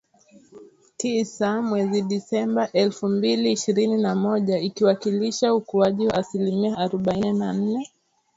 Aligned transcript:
Tisa 0.97 1.49
mwezi 1.67 2.01
Disemba 2.01 2.71
elfu 2.71 3.07
mbili 3.07 3.51
ishirini 3.51 3.97
na 4.01 4.15
moja, 4.15 4.59
ikiwasilisha 4.59 5.53
ukuaji 5.53 6.07
wa 6.07 6.13
asilimia 6.13 6.77
arubaini 6.77 7.33
na 7.39 7.53
nne 7.53 7.91